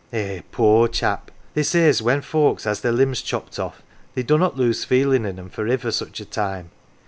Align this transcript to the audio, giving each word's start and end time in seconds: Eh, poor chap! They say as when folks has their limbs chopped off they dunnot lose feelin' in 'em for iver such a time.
Eh, 0.11 0.41
poor 0.51 0.87
chap! 0.87 1.29
They 1.53 1.61
say 1.61 1.87
as 1.87 2.01
when 2.01 2.21
folks 2.21 2.63
has 2.63 2.81
their 2.81 2.91
limbs 2.91 3.21
chopped 3.21 3.59
off 3.59 3.83
they 4.15 4.23
dunnot 4.23 4.57
lose 4.57 4.83
feelin' 4.83 5.27
in 5.27 5.37
'em 5.37 5.49
for 5.49 5.69
iver 5.69 5.91
such 5.91 6.19
a 6.19 6.25
time. 6.25 6.71